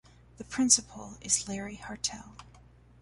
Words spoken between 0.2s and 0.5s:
The